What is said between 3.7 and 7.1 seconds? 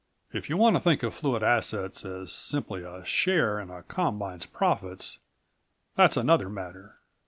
Combine's profits, that's another matter.